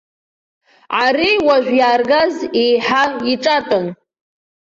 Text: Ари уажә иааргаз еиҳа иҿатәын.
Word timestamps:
Ари 1.03 1.31
уажә 1.45 1.71
иааргаз 1.79 2.35
еиҳа 2.61 3.03
иҿатәын. 3.31 3.87